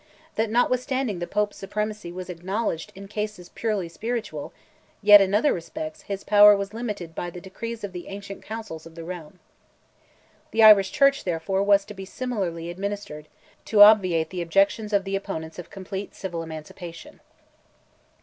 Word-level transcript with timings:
That 0.33 0.49
notwithstanding 0.49 1.19
the 1.19 1.27
Pope's 1.27 1.57
supremacy 1.57 2.11
was 2.11 2.27
acknowledged 2.27 2.91
in 2.95 3.07
cases 3.07 3.49
purely 3.49 3.87
spiritual, 3.87 4.51
yet, 5.03 5.21
in 5.21 5.35
other 5.35 5.53
respects, 5.53 6.01
his 6.01 6.23
power 6.23 6.57
was 6.57 6.73
limited 6.73 7.13
by 7.13 7.29
the 7.29 7.39
decrees 7.39 7.83
of 7.83 7.91
the 7.93 8.07
ancient 8.07 8.41
councils 8.41 8.87
of 8.87 8.95
the 8.95 9.03
realm." 9.03 9.37
The 10.49 10.63
Irish 10.63 10.91
Church, 10.91 11.23
therefore, 11.23 11.61
was 11.61 11.85
to 11.85 11.93
be 11.93 12.05
similarly 12.05 12.71
administered, 12.71 13.27
to 13.65 13.83
obviate 13.83 14.31
the 14.31 14.41
objections 14.41 14.91
of 14.91 15.03
the 15.03 15.15
opponents 15.15 15.59
of 15.59 15.69
complete 15.69 16.15
civil 16.15 16.41
emancipation. 16.41 17.19